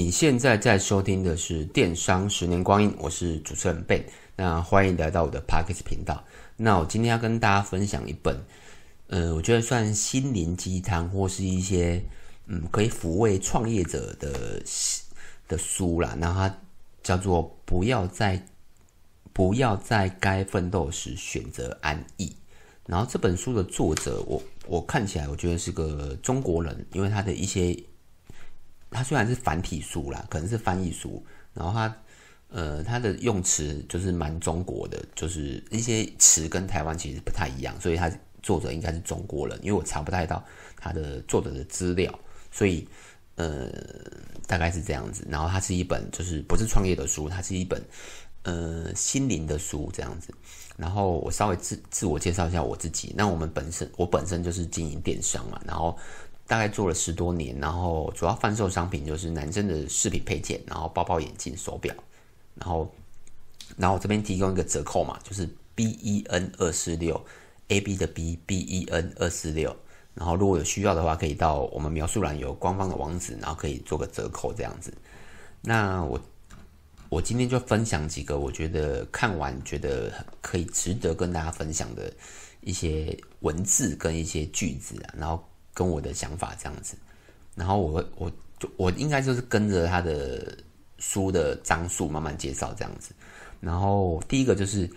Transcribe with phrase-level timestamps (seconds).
[0.00, 4.04] 你现在在收听的是《电商十年光阴》，我是主持人 Ben，
[4.36, 6.22] 那欢迎来到我的 Podcast 频道。
[6.56, 8.40] 那我今天要跟大家分享一本，
[9.08, 12.00] 呃，我觉得算心灵鸡汤或是一些
[12.46, 14.62] 嗯可以抚慰创业者的
[15.48, 16.14] 的书啦。
[16.16, 16.60] 那它
[17.02, 18.46] 叫做《不要在
[19.32, 22.26] 不要在该奋斗时选择安逸》。
[22.86, 27.76] 然后这本书的作者，我我看起来我觉得是个中国人，因为他的一些。
[28.90, 31.96] 它虽然是繁体书啦，可能是翻译书，然后它，
[32.48, 38.10] 呃，它的用词就是蛮中国的，就是一些词跟台湾其实不太一样，所以它
[38.42, 40.42] 作者应该是中国人，因为我查不太到
[40.76, 42.18] 它的作者的资料，
[42.50, 42.88] 所以
[43.34, 43.70] 呃，
[44.46, 45.26] 大概是这样子。
[45.28, 47.82] 然后它是一本就是不是创业的书，它是一本
[48.44, 50.32] 呃心灵的书这样子。
[50.78, 55.94] 然后我稍微自自我介绍一下我自己，那我们本身我本身就是经营电商嘛，然后。
[56.48, 61.94] 大概做了十多年，然后主要贩售商品就是男生的饰品配件，然后包包、眼镜、手表，
[62.54, 62.90] 然后，
[63.76, 67.22] 然后我这边提供一个折扣嘛，就是 B E N 二四六
[67.68, 69.76] ，A B 的 B B E N 二四六，
[70.14, 74.90] 然后如果有需要的话，可以到我们描述栏有官方的网址，然后可以做个折扣这样子。
[75.60, 76.18] 那我
[77.10, 80.10] 我今天就分享几个我觉得看完觉得
[80.40, 82.10] 可以值得跟大家分享的
[82.62, 85.44] 一些文字跟一些句子啊，然后。
[85.78, 86.96] 跟我的想法这样子，
[87.54, 90.58] 然后我我就我应该就是跟着他的
[90.98, 93.12] 书的章数慢慢介绍这样子，
[93.60, 94.90] 然后第一个就是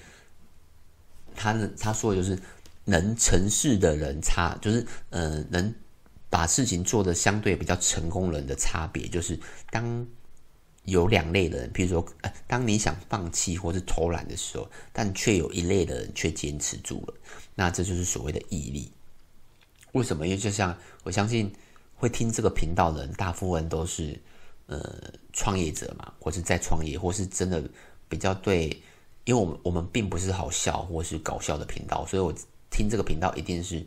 [1.36, 2.36] 他他说的就是
[2.84, 5.72] 能成事的人差，就是呃能
[6.32, 10.04] 把事情做得相对比较成功人的差别，就是当
[10.86, 17.14] 有两类人，譬如说，呃，当你想放弃或是偷懒的时候，但却有一类的人却坚持住了，
[17.54, 18.92] 那这就是所谓的毅力。
[19.94, 20.26] 为什么？
[20.26, 21.54] 因为就像我相信
[21.96, 24.20] 会听这个频道的人，大部分都是
[24.68, 27.64] 呃创业者嘛，或是在创业，或是真的
[28.08, 28.82] 比较对。
[29.24, 32.34] 因为我们我们并不是好笑或是搞笑的频道，所以我
[32.72, 33.86] 听这个频道一定是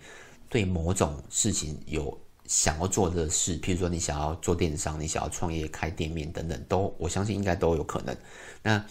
[0.48, 2.16] 对某种事情有
[2.47, 3.60] 想要做的事。
[3.60, 8.16] 譬如说，你想要做电商，你想要创业开店面等等，都我相信应该都有可能。
[8.62, 8.87] 那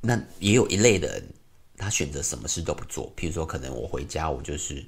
[0.00, 1.22] 那也有一类的人，
[1.76, 3.14] 他选择什么事都不做。
[3.16, 4.84] 譬如说，可能我回家，我就是。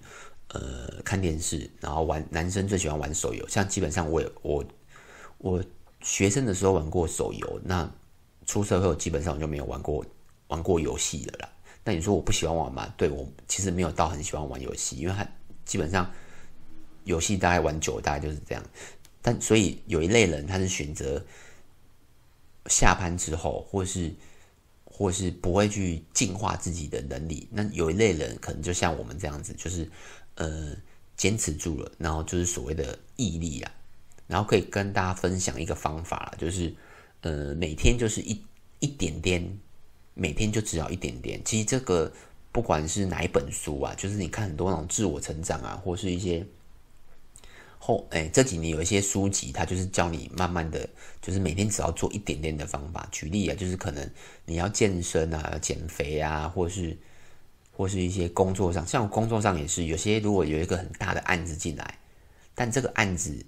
[0.49, 2.25] 呃，看电视，然后玩。
[2.31, 4.65] 男生最喜欢玩手游，像基本上我也我
[5.39, 5.65] 我
[6.01, 7.91] 学生的时候玩过手游，那
[8.47, 10.05] 出社会基本上我就没有玩过
[10.49, 11.49] 玩过游戏了啦。
[11.83, 12.93] 那你说我不喜欢玩吗？
[12.97, 15.27] 对，我其实没有到很喜欢玩游戏，因为他
[15.65, 16.09] 基本上
[17.05, 18.63] 游戏大概玩久，大概就是这样。
[19.23, 21.25] 但所以有一类人，他是选择
[22.67, 24.15] 下班之后，或是
[24.85, 27.49] 或是不会去进化自己的能力。
[27.51, 29.91] 那有一类人，可能就像我们这样子，就是。
[30.37, 30.77] 呃，
[31.17, 33.71] 坚持住了，然后就是所谓的毅力啊，
[34.27, 36.75] 然后可以跟大家分享一个方法啦，就是
[37.21, 38.43] 呃，每天就是一
[38.81, 39.59] 一点点，
[40.15, 41.41] 每天就只要一点点。
[41.45, 42.13] 其实这个
[42.51, 46.45] 不管是哪一本书啊，就是你看很多那种自我成长啊，或是一些
[47.79, 50.89] 后哎这几年有一些书籍，它就是教你慢慢的
[51.23, 53.09] 就是每天只要做一点点的方法。
[53.13, 54.11] 举例啊，就是可能
[54.47, 56.99] 你要健身啊，减肥啊，或是。
[57.77, 61.99] 或是一些工作上，像我工作上也是，有些如果有一个很大的案子进来，
[62.55, 63.45] 但这个案子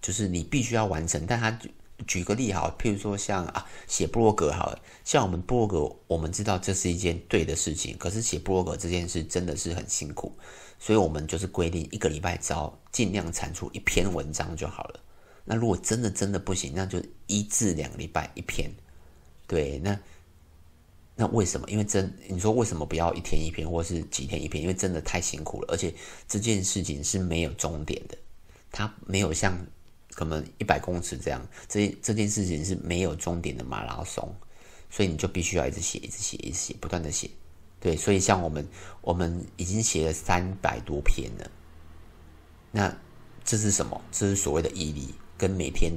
[0.00, 1.58] 就是你必须要完成，但他
[2.06, 10.32] 举个例好，譬如说像啊写博格好了，像我们博格，我们知道这是一件对的事情，可是写博格这件事真的是很辛苦，
[10.78, 15.00] 所以我们就是规定一个礼拜只要尽量产出一篇文章就好了。
[15.44, 18.70] 那如果真的真的不行，那就一至两个礼拜一篇，
[19.46, 19.98] 对，那。
[21.18, 21.66] 那为什么？
[21.70, 24.60] 因为真你说为什么不要一天一篇，或是几天一篇？
[24.60, 25.90] 因为真的太辛苦了，而且
[26.28, 28.18] 这件事情是没有终点的，
[28.70, 29.58] 它没有像
[30.12, 34.30] 可能一百公尺这样，这这件事情是没有终点的马拉松，
[34.90, 37.30] 所以你就必须要一直写，一直写，一直写，不断的写。
[37.80, 38.68] 对，所以像我们，
[39.00, 41.50] 我们已经写了三百多篇了。
[42.70, 42.94] 那
[43.42, 43.98] 这是什么？
[44.12, 45.90] 这是所谓的毅力，跟每天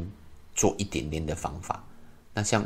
[0.55, 1.85] 做一点点的方法。
[2.33, 2.65] 那像。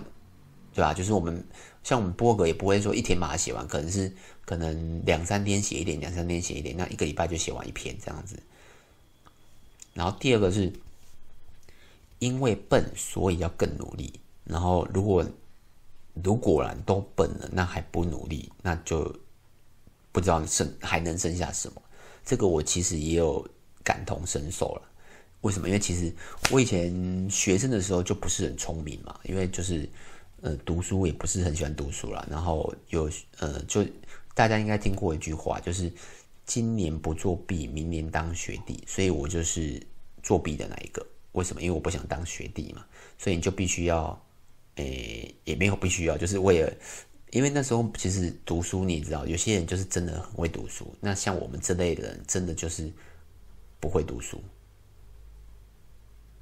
[0.73, 0.93] 对吧？
[0.93, 1.43] 就是我们
[1.83, 4.11] 像我们播客也不会说一天把它写完，可能是
[4.43, 8.41] 可能两三天写一点，两三天写一点，那一个礼拜就写完一篇这样子。
[9.93, 10.73] 然后第二个是，
[12.17, 14.19] 因为笨，所以要更努力。
[14.45, 15.23] 然后如果
[16.15, 19.15] 如果然都笨了，那还不努力，那就
[20.11, 21.79] 不知道剩还能剩下什么。
[22.25, 23.47] 这个我其实也有
[23.83, 24.81] 感同身受了。
[25.41, 25.67] 为什么？
[25.67, 26.11] 因为其实
[26.49, 29.87] 我以前学生的时候就不是很聪明嘛，因为就是。
[30.43, 33.09] 呃，读书也不是很喜欢读书啦，然后有
[33.39, 33.81] 呃，就
[34.35, 35.89] 大家应该听过一句话，就是
[36.45, 39.81] 今年不作弊，明年当学弟，所以我就是
[40.21, 41.05] 作弊的那一个。
[41.31, 41.61] 为什么？
[41.61, 42.85] 因为我不想当学弟嘛，
[43.17, 44.21] 所以你就必须要，
[44.75, 46.73] 诶，也没有必须要，就是为了，
[47.31, 52.91] 因为那时候其实读书，你知道，有些人就是真的很会读书，那像我们这类的人，真的就是
[53.79, 54.43] 不会读书。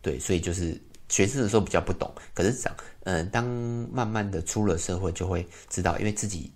[0.01, 0.81] 对，所以就是
[1.11, 2.73] 学生的时候比较不懂，可是长，
[3.03, 3.45] 嗯、呃，当
[3.91, 6.49] 慢慢的出了社会，就会知道，因为自己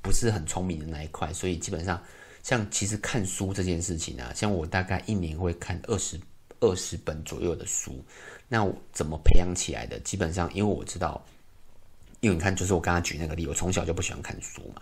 [0.00, 2.00] 不是很聪明的那一块，所以基本上，
[2.44, 6.20] 像其实看书这件事情啊，像我大概一年会看二十
[6.60, 8.00] 二十本左右的书，
[8.46, 9.98] 那怎么培养起来的？
[10.00, 11.20] 基本上，因为我知道，
[12.20, 14.80] 因为你看，就是我刚刚举那个例，我从小就不喜欢看书嘛，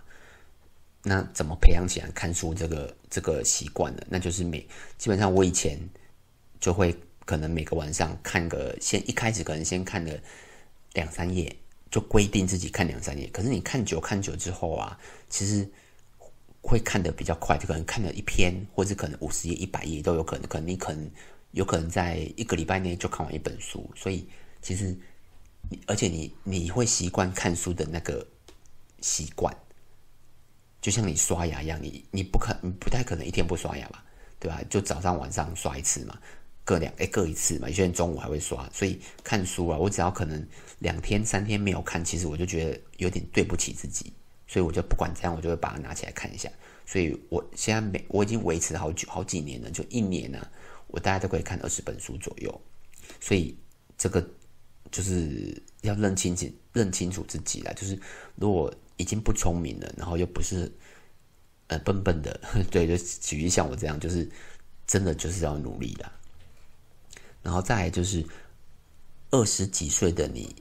[1.03, 4.03] 那怎么培养起来看书这个这个习惯呢？
[4.11, 4.69] 那就是每
[4.99, 5.81] 基本上我以前
[6.61, 6.95] 就会。
[7.27, 10.19] 可能每个晚上看个，先一开始可能先看个
[10.95, 11.55] 两三页，
[11.91, 13.29] 就规定自己看两三页。
[13.33, 14.97] 可是你看久看久之后啊，
[15.29, 15.69] 其实
[16.63, 20.47] 会看得比较快，就可能看了一篇，或者可能五十页、一百页都有可能。
[20.47, 21.11] 可能你可能
[21.51, 23.91] 有可能在一个礼拜内就看完一本书。
[23.97, 24.25] 所以
[24.63, 24.97] 其实，
[25.87, 28.25] 而且你你会习惯看书的那个
[29.01, 29.53] 习惯，
[30.81, 34.05] 就像你刷牙一样，你你不可你不太可能一天不刷牙吧，
[34.39, 34.63] 对吧？
[34.71, 36.17] 就早上晚上刷一次嘛。
[36.67, 37.69] 各两哎，各一次嘛。
[37.69, 40.47] 有些人中午还会刷，所以看书啊，我只要可能
[40.81, 44.13] 两天三天没有看，其实我就觉得有点对不起自己，
[44.49, 46.51] 所以我就不管怎样，我就会把它拿起来看一下。
[46.85, 50.45] 所以我现在每我已经维持好久好几年了，就一年呢、
[50.89, 52.61] 我大概都可以看二十本书左右。
[53.21, 53.57] 所以
[53.97, 54.29] 这个
[54.91, 57.99] 就是要认清楚认清楚自己了，就是
[58.35, 60.71] 如果已经不聪明了，然后又不是
[61.69, 62.41] 呃笨笨的，
[62.71, 64.29] 对，就举例像我这样，就是
[64.87, 66.11] 真的就是要努力的。
[67.47, 68.27] 然后再来就是，
[69.31, 70.53] 二十几岁的你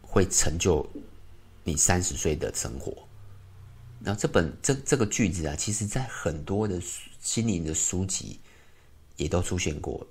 [0.00, 0.88] 会成就
[1.64, 2.96] 你三十岁的生活。
[4.04, 6.80] 然后这本这这个句子啊，其实在很多的
[7.20, 8.38] 心灵的书籍
[9.16, 10.06] 也都出现过。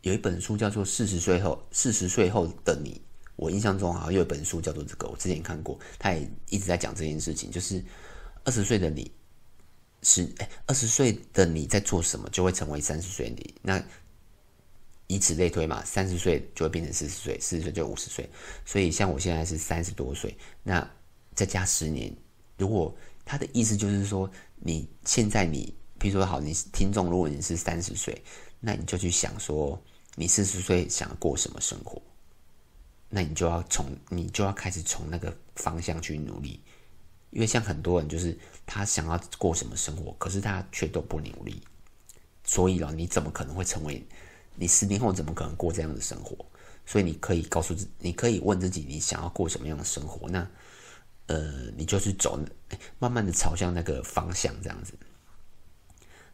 [0.00, 2.94] 有一本书叫做《四十岁后四十岁后的你》，
[3.36, 7.84] 我印象中好像有一本书叫做这个，我之前看过，他也一直在讲这件事情，就是
[8.44, 9.12] 二十岁的你
[10.00, 13.54] 是哎，二十岁的你在做什么，就会成为三十岁的你。
[13.60, 13.84] 那
[15.12, 18.26] 以此类推嘛，三十岁就会变成四十岁，四十岁就五十岁。
[18.64, 20.90] 所以像我现在是三十多岁，那
[21.34, 22.10] 再加十年，
[22.56, 28.24] 如果他的意思就是说，你现在你，比如说好，你听众，如果你是三十岁，
[28.58, 29.78] 那你就去想说，
[30.14, 32.00] 你四十岁想过什么生活？
[33.10, 36.58] 那你就要从你就要开始从那个方向去努力，
[37.32, 41.62] 因为像很多人就是他想要过什么生活，可是他却都不努力，
[42.44, 44.02] 所以了，你怎么可能会成为？
[44.54, 46.36] 你十年后怎么可能过这样的生活？
[46.84, 50.28] 所以你可以告诉自，你可以问自己，你想要过什么样的生活？
[50.28, 50.44] 那，
[51.26, 52.38] 呃，你就是走，
[52.98, 54.92] 慢慢的朝向那个方向这样子。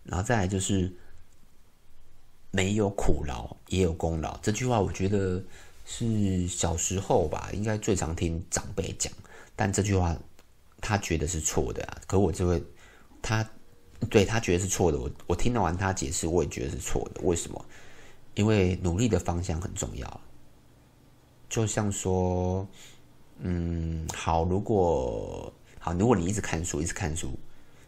[0.05, 0.91] 然后再来就是，
[2.51, 4.39] 没有苦劳也有功劳。
[4.39, 5.43] 这句话我觉得
[5.85, 9.13] 是小时候吧，应该最常听长辈讲。
[9.55, 10.17] 但这句话
[10.81, 12.63] 他觉得是错的啊，可我就会
[13.21, 13.47] 他
[14.09, 14.99] 对他觉得是错的。
[14.99, 17.21] 我我听完他解释，我也觉得是错的。
[17.21, 17.63] 为什么？
[18.39, 20.21] 因为努力的方向很重要，
[21.51, 22.65] 就像说，
[23.41, 27.37] 嗯，好，如果好，如果你一直看书，一直看书，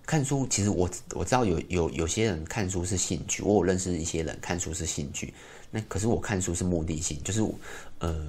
[0.04, 5.32] 看书，其实我我知道有有有些人看书是兴趣，我有认识一些人看书是兴趣，
[5.70, 7.40] 那可是我看书是目的性，就是
[8.00, 8.20] 呃，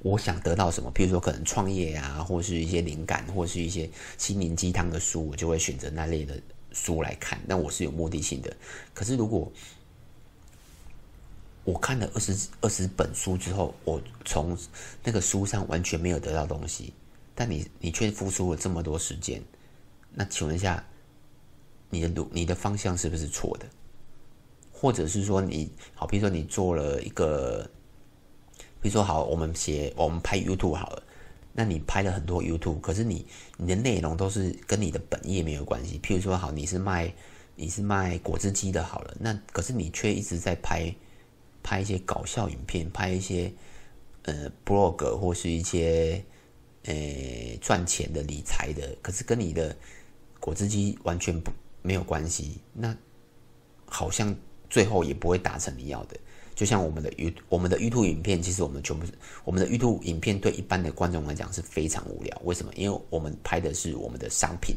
[0.00, 3.88] 我想得到什么，比如说可能创业啊，或是一些灵感，或是一些
[4.18, 6.38] 心灵鸡汤的书，我就会选择那类的
[6.72, 8.54] 书来看，那我是有目的性的。
[8.92, 9.50] 可是如果
[11.66, 14.56] 我看了二十二十本书之后，我从
[15.02, 16.92] 那个书上完全没有得到东西，
[17.34, 19.42] 但你你却付出了这么多时间，
[20.14, 20.86] 那请问一下，
[21.90, 23.66] 你的路你的方向是不是错的？
[24.70, 27.68] 或者是说你好，比如说你做了一个，
[28.80, 31.02] 比如说好，我们写我们拍 YouTube 好了，
[31.52, 35.98] 那你拍了很多 YouTube，可是你你的内容都是跟你的本业没有关系。
[35.98, 37.12] 譬如说好，你是卖
[37.56, 40.94] 你是卖果汁机的，好了，那可是你却一直在拍。
[41.66, 43.52] 拍一些搞笑影片，拍一些
[44.22, 46.24] 呃 blog 或是一些
[46.84, 46.94] 呃
[47.60, 49.76] 赚钱的理财的，可是跟你的
[50.38, 51.50] 果汁机完全不
[51.82, 52.96] 没有关系，那
[53.84, 54.32] 好像
[54.70, 56.16] 最后也不会达成你要的。
[56.54, 57.12] 就像我们的
[57.48, 59.12] 我们的 YouTube 影片，其实我们全部是
[59.44, 62.40] 我们的 YouTube 影片，对一般的观众来讲是非常无聊。
[62.44, 62.72] 为什么？
[62.76, 64.76] 因为我们拍的是我们的商品，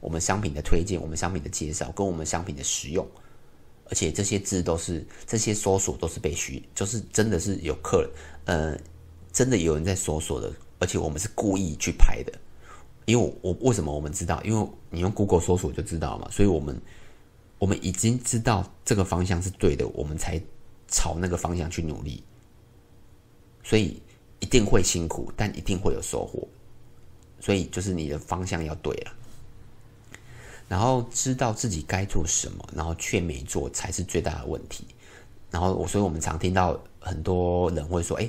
[0.00, 3.06] 我们商品的推荐，我们商品的介绍，跟我们商品的使用。
[3.92, 8.10] 而且这些字都是这些搜索都是被虚，就是真的是有客人，
[8.46, 8.80] 呃，
[9.30, 10.50] 真的有人在搜索的。
[10.78, 12.32] 而且我们是故意去拍的，
[13.04, 14.42] 因为我，我为什么我们知道？
[14.44, 16.26] 因为你用 Google 搜索就知道嘛。
[16.30, 16.80] 所以我们
[17.58, 20.40] 我们已经知道这个方向是对的，我们才
[20.88, 22.24] 朝那个方向去努力，
[23.62, 24.00] 所以
[24.40, 26.48] 一定会辛苦，但一定会有收获。
[27.40, 29.12] 所以就是你的方向要对了，
[30.72, 34.86] 然后知道自己该做什么，然后却没做，才是最大的问题。
[35.50, 38.26] 然后我，所以我们常听到很多人会说：“哎，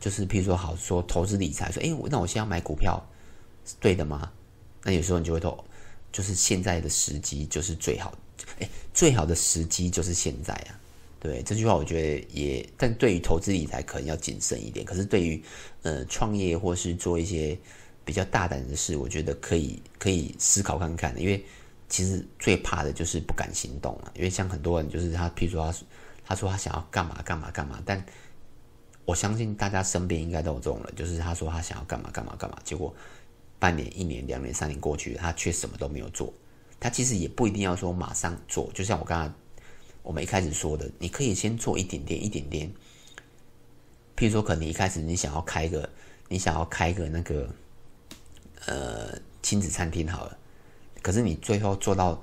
[0.00, 2.98] 就是譬如说，好说投资理财，说，哎，那我现在要买股票，
[3.66, 4.32] 是对的吗？”
[4.84, 5.62] 那有时候你就会说，
[6.10, 8.16] 就是现在的时机就是最好，
[8.58, 10.80] 哎，最好的时机就是现在啊。
[11.20, 14.82] 对，这句话，我觉得也，但对于投资理财可能要谨慎一点。
[14.82, 15.42] 可是对于
[15.82, 17.58] 呃创业或是做一些
[18.02, 21.14] 比较大胆的事，我觉得可以可以思考看看。
[21.20, 21.44] 因为
[21.88, 24.12] 其实最怕的就是不敢行动了。
[24.14, 25.78] 因为像很多人就是他，譬如说他
[26.24, 28.04] 他说他想要干嘛干嘛干嘛，但
[29.04, 32.94] 我相信大家身边应该都有这种人，就是他说他想要干嘛干嘛干嘛，结果
[33.58, 36.32] 半年、一年、两年、三年过去，他却什么都没有做。
[36.78, 39.32] 他其实也不一定要说马上做，就像我刚才。
[40.02, 42.72] 我们一开始说的，你可以先做一点点，一点点。
[44.16, 45.90] 譬如说，可能一开始你想要开个，
[46.28, 47.48] 你想要开个那个，
[48.66, 50.38] 呃，亲子餐厅好了。
[51.06, 52.20] 可是你最后做到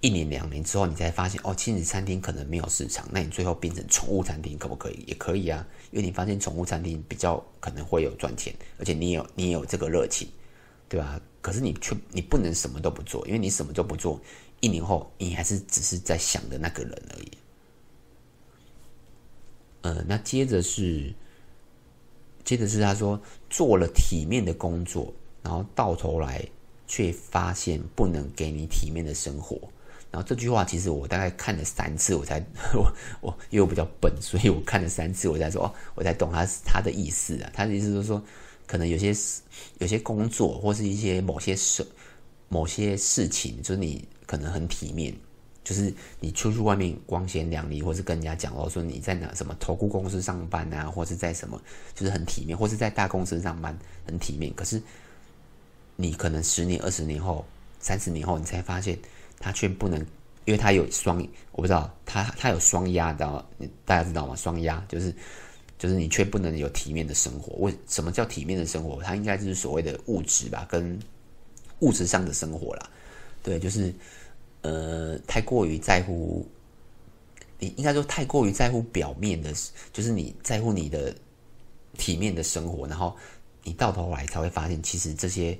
[0.00, 3.06] 一年两年之后，你才发现哦，亲子餐厅可能没有市场。
[3.12, 5.04] 那你最后变成宠物餐厅可不可以？
[5.06, 10.26] 也可以啊，因为你发现宠物餐厅比较可能会有赚钱，而且你有你有这个热情，
[10.88, 11.20] 对吧？
[11.42, 14.18] 可是你却你不能什么都不做，因为你什么都不做。
[14.60, 17.30] 一年后，你还是只是在想的那个人而已。
[19.82, 21.12] 呃，那接着是，
[22.42, 25.12] 接着是他说做了体面的工作，
[25.42, 26.42] 然后到头来
[26.88, 29.56] 却发现不能给你体面的生活。
[30.10, 37.50] 然后这句话其实我大概看了三次，我才 我我因为我比较笨，所以我看了三次，我才说哦，我才懂他他的意思啊。
[37.54, 38.20] 他的意思就是说，
[38.66, 39.14] 可能有些
[39.78, 41.86] 有些工作或是一些某些事
[42.48, 44.04] 某些事情，就是你。
[44.28, 45.10] 可能很体面，
[45.64, 45.90] 就是
[46.20, 51.58] 你出去外面光鲜亮丽，或是跟人家讲哦，说你在哪什么投顾公司上班啊，或是在什么，
[51.94, 54.52] 就是很体面，或是在大公司上班很体面。
[54.52, 54.82] 可是
[56.00, 57.44] 你可能十年、二十年后、
[57.80, 58.96] 三十年后，你才发现
[59.40, 59.98] 他却不能，
[60.44, 61.18] 因为他有双，
[61.50, 63.44] 我不知道他他有双押的，
[63.84, 64.36] 大家知道吗？
[64.36, 65.12] 双压就是
[65.76, 67.54] 就是你却不能有体面的生活。
[67.56, 69.02] 为什么叫体面的生活？
[69.02, 70.96] 它应该就是所谓的物质吧，跟
[71.80, 72.88] 物质上的生活啦。
[73.42, 73.92] 对，就是。
[74.62, 76.44] 呃，太过于在乎，
[77.60, 79.54] 你应该说太过于在乎表面的，
[79.92, 81.14] 就是你在乎你的
[81.96, 83.16] 体面的生活，然后
[83.62, 85.56] 你到头来才会发现，其实这些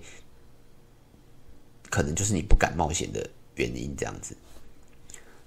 [1.90, 4.37] 可能就是你不敢冒险的原因，这样子。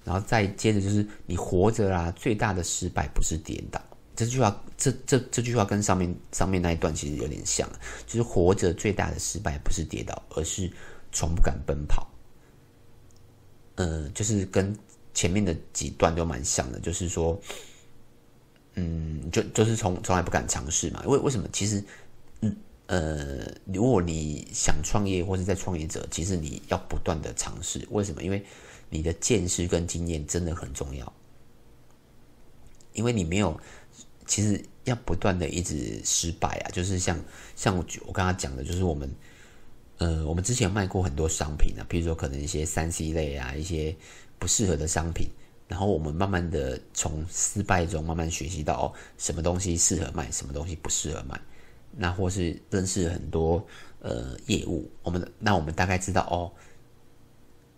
[0.04, 3.82] 然后再接着就是你活着啊，最大的失败不是跌倒。
[4.16, 7.68] 这句话，这这这句话跟上面上面那一段其实有点像，
[8.06, 10.72] 就是活着最大的失败不是跌倒，而是
[11.12, 12.08] 从不敢奔跑。
[13.76, 14.78] 呃，就是跟
[15.14, 17.40] 前面的几段都蛮像的，就是说，
[18.76, 21.02] 嗯，就就是从从来不敢尝试嘛。
[21.06, 21.48] 为为什么？
[21.54, 21.84] 其实，
[22.42, 22.56] 嗯
[22.92, 27.88] 呃，如果你想创业或是在创业者，其实你要不断的尝试。
[27.90, 28.22] 为什么？
[28.22, 28.44] 因为
[28.90, 31.14] 你的见识跟经验真的很重要。
[32.92, 33.58] 因为你没有，
[34.26, 36.70] 其实要不断的一直失败啊。
[36.72, 37.18] 就是像
[37.56, 39.10] 像我我刚刚讲的，就是我们。
[39.98, 43.96] 呃，我们之前卖过很多商品啊，比如说可能一些三 C 类啊，一些
[44.40, 45.30] 不适合的商品，
[45.68, 48.86] 然后我们慢慢的从失败中慢慢学习到哦，
[49.20, 51.40] 什么东西适合卖，什么东西不适合卖，
[51.98, 53.66] 那或是认识很多
[54.00, 56.52] 呃业务，我们那我们大概知道哦，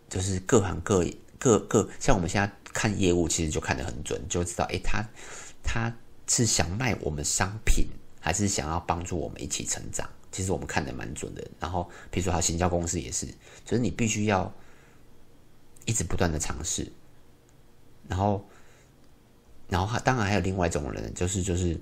[0.10, 1.06] 就是各行各
[1.40, 5.04] 各各，像我们现在看业务，其实就看得很准，就知道诶，他
[5.64, 5.94] 他
[6.28, 7.88] 是想卖我们商品，
[8.20, 10.10] 还是想要帮助我们一起成长。
[10.32, 13.28] 其实我们看得蛮准的，然后比如说他行销公司也是，
[13.64, 14.52] 就是你必须要
[15.86, 16.92] 一直不断的尝试，
[18.08, 18.44] 然后，
[19.70, 21.80] 然后他当然还有另外一种人，就是就是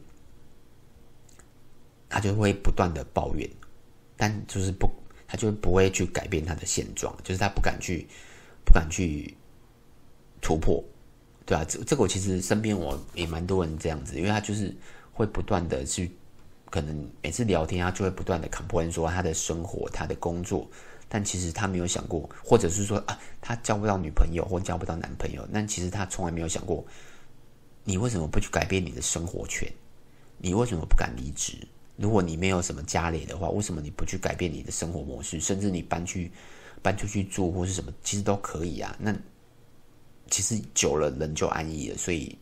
[2.21, 3.49] 就会不断的抱怨，
[4.15, 4.89] 但就是不，
[5.27, 8.07] 他就不会去改变他的现状，就是他不敢去
[8.63, 9.35] 不敢去
[10.39, 10.81] 突破，
[11.45, 14.73] 对啊，这这个我其实身边我也蛮多人这样子，因为他就是
[15.11, 16.11] 会不断的去。
[16.69, 20.65] 可能每次聊天，他就会不断的 complain 说他的生活、他的工作，
[21.09, 26.85] 但其实他没有想过，或者是说啊，他交不到女朋友或交不到男朋友，但其实他从来没有想过，
[27.83, 29.69] 你为什么不去改变你的生活圈？
[30.37, 31.57] 你为什么不敢离职？
[32.01, 35.39] 如果你没有什么家累的话，为什么你不去改变你的生活模式？
[35.39, 36.31] 甚至你搬去
[36.81, 38.95] 搬出去住或是什么，其实都可以啊。
[38.99, 39.15] 那
[40.29, 42.37] 其实久了人就安逸了，所以。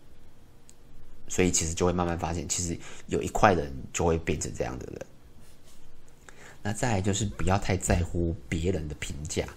[1.32, 2.76] 所以其实就会慢慢发现，其实
[3.06, 5.06] 有一块人就会变成这样的人。
[6.64, 9.48] 那再来就是不要太在乎别人的评价。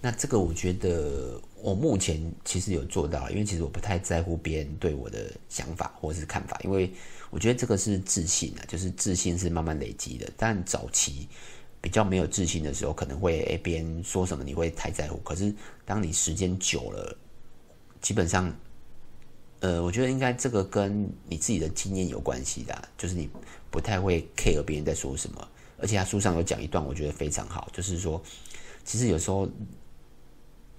[0.00, 6.92] 那这个我觉得我目前其实有做到，因为其实我不太在乎别人对我的想法或者是看法，因为
[7.30, 10.30] 我觉得这个是自信啊，就是自信是慢慢累积的。
[10.36, 11.28] 但早期
[11.80, 15.54] 比较没有自信的时候，可能会诶别人说什么你会太在乎，可是
[15.84, 17.16] 当你时间久了，
[18.00, 18.52] 基本上，
[19.60, 23.28] 呃，我觉得应该这个跟你自己的经验有关系的，就是你
[23.70, 25.48] 不太会 care 别人在说什么。
[25.78, 28.22] 而且他书上有讲一段，我觉得非常好，就是说，
[28.84, 29.46] 其实有时候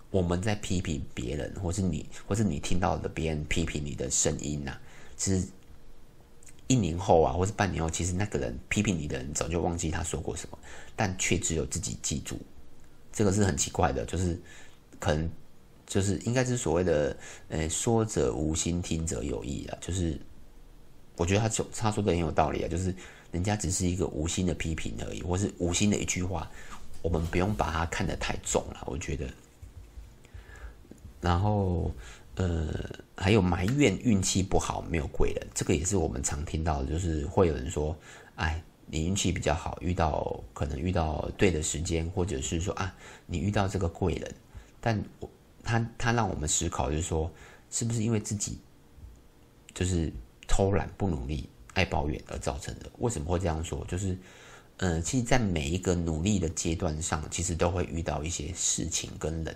[0.09, 4.81] 我们在批评别人，或是你，或是你听到的别人批评你的声音呐、啊，
[5.15, 5.47] 其实
[6.67, 10.57] 一年后啊，或是半年后，其实那个人批评你的人早就忘记他说过什么，
[10.95, 12.37] 但却只有自己记住，
[13.11, 14.39] 这个是很奇怪的，就是
[14.99, 15.29] 可能
[15.85, 17.15] 就是应该是所谓的
[17.49, 20.19] 呃，说者无心，听者有意啊，就是
[21.15, 22.93] 我觉得他就他说的很有道理啊，就是。
[23.29, 26.49] 人家只是一个无心的批评而已，或是无心的一句话，
[27.01, 28.81] 我们不用把它看得太重了。
[28.85, 29.27] 我觉得，
[31.19, 31.91] 然后
[32.37, 32.67] 呃，
[33.15, 37.97] 还有埋怨运气不好，没有贵人，这个也是我们常听到的，就是会有人说，
[38.35, 44.35] 哎，你运气比较好，遇到可能遇到对的时间，或者是说啊，你遇到这个贵人，
[44.79, 45.29] 但我
[45.63, 47.29] 他他让我们思考，就是说，
[47.69, 48.59] 是不是因为自己
[49.73, 50.11] 就是
[50.47, 51.49] 偷懒不努力？
[51.73, 53.85] 爱抱怨而造成的，为什么会这样说？
[53.87, 54.17] 就是，
[54.77, 59.55] 呃，其实，在每一个努力的阶段上，其实都会遇到一些事情跟人。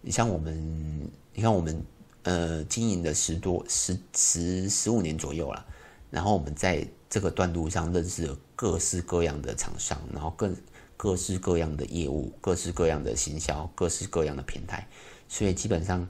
[0.00, 1.80] 你像我们，你看我们，
[2.26, 5.64] 呃，经营了十多、十十十五年左右了，
[6.10, 10.50] 然后我们在这个段路上认识了各式各样的厂商，然后各
[10.96, 14.88] 各式各样的业务，各式各样的行销，各式各样的平台，
[15.28, 16.06] 所以基本上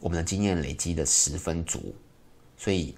[0.00, 1.94] 我们的经验累积的十分足，
[2.56, 2.96] 所以。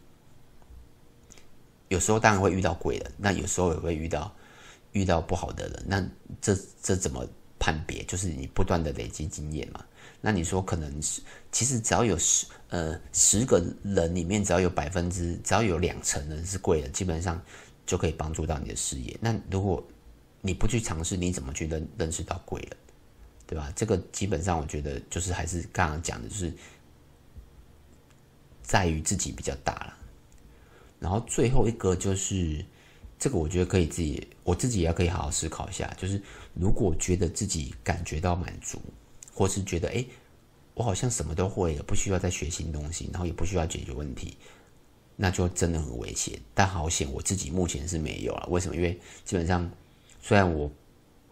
[1.89, 4.31] 有时候当然会遇到贵人，那有时候也会遇到
[4.93, 5.85] 遇到不好的人。
[5.87, 6.07] 那
[6.39, 7.27] 这这怎么
[7.59, 8.05] 判别？
[8.05, 9.83] 就是你不断的累积经验嘛。
[10.21, 17.41] 那你说可能是，其实只要有十呃十个人里面，只要有百分之，只要有两成人是贵人，基本上
[17.87, 19.17] 就可以帮助到你的事业。
[19.21, 19.83] 那如果
[20.41, 22.77] 你不去尝试，你怎么去认认识到贵人？
[23.47, 23.73] 对吧？
[23.75, 26.53] 这个基本上我觉得就是还是刚刚讲的，就是
[28.63, 29.97] 在于自己比较大了。
[31.01, 32.63] 然后最后一个就是，
[33.19, 35.91] 这个我觉得可以自己，我自己也可以好好思考一下。
[35.97, 36.21] 就是
[36.53, 38.79] 如果觉得自己感觉到满足，
[39.33, 40.07] 或是觉得诶，
[40.79, 44.37] 我好像什么都会了，不需要再学新东西，然后也不需要解决问题，
[45.17, 46.41] 那就真的很危险。
[46.55, 48.47] 但好险我自己目前是没有了。
[48.49, 48.77] 为什么？
[48.77, 49.69] 因为基本上
[50.23, 50.71] 虽然我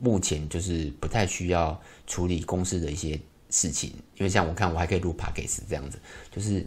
[0.00, 5.98] 目前就是不太需要处理公司的一些事情，因为像我看我还可以录 Podcast 这样子，
[6.30, 6.66] 就是。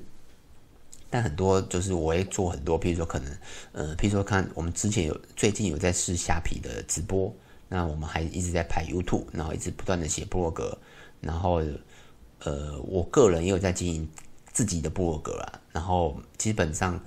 [1.11, 3.37] 但很多就是我会做很多，譬如说可能，
[3.71, 7.33] 呃，譬如说看我们之前有最近有在试虾皮的直播，
[7.67, 10.77] 那我们还一直在拍 YouTube，然后一直不断的写部落格，
[11.19, 11.63] 然后，
[12.39, 14.07] 呃，我个人也有在经营
[14.51, 16.99] 自己的部落格啦，然后基本上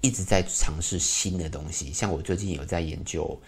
[0.00, 3.40] 一直在尝试新的东西，像我最近有在研究，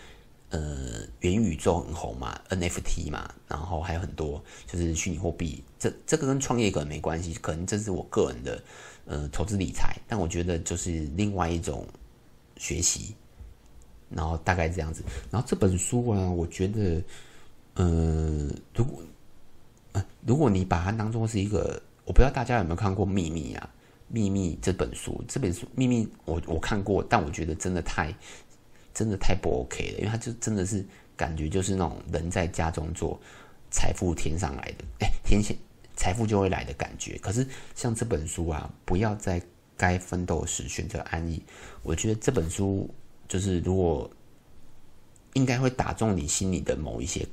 [0.50, 8.62] 呃，元宇宙很红嘛，NFT 嘛，然后还有很多就是虚拟货币，这这个跟创业可能没关系，可能这是我个人的。
[9.04, 11.84] 呃，投资理财，但我觉得就是另外一种
[12.56, 13.16] 学习，
[14.08, 15.02] 然后大概这样子。
[15.28, 17.02] 然后这本书啊，我觉得，
[17.74, 19.02] 呃，如果
[20.26, 23.68] 如果你把它当做是一个，我不知道大家有没有看过《秘密》啊，
[24.08, 28.14] 《秘密》这本书，这本书《秘密》我我看过，但我觉得真的太，
[28.94, 30.84] 真的太不 OK 了，因为它就真的是
[31.16, 33.20] 感觉就是那种人在家中坐，
[33.70, 35.56] 财富天上来的，哎， 天线。
[35.94, 37.18] 财富就会来的感觉。
[37.18, 39.40] 可是像这本书啊，不要在
[39.76, 41.40] 该奋斗时选择安逸。
[41.82, 42.88] 我觉得这本书
[43.28, 44.10] 就是如果
[45.34, 47.26] 应该会打中你心里的某一些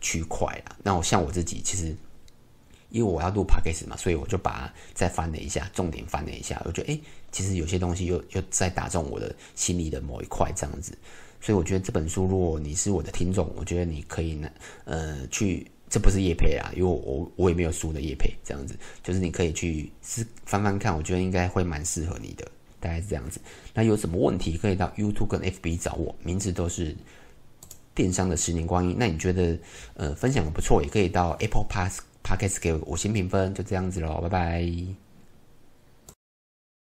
[0.00, 0.76] 区块啦。
[0.82, 1.94] 那我像我自己，其实
[2.90, 6.60] 因为我要录 podcast 嘛，所以我就把它再翻了一下，重点翻了一下。
[6.64, 10.96] 我觉得诶，其实有些东西又又再打中我的心里的某一块这样子。
[11.40, 14.50] 所以我觉得这本书，如果你是我的听众，我觉得你可以呢，
[14.84, 15.70] 呃，去。
[15.88, 22.44] 这不是叶配啊，因为我我也没有书的叶配，这样子就是你可以去是翻翻看，我觉得应该会蛮适合你的，
[22.80, 23.40] 大概是这样子。
[23.72, 26.92] 那有什么问题可以到 YouTube 跟 FB 找我，名字都是
[27.96, 28.94] 电商的十年光阴。
[28.96, 29.58] 那你觉得
[29.94, 31.66] 呃分享的不错，也可以到 Apple
[32.22, 35.05] Podcast 给我五星评分，就这样子喽，拜拜。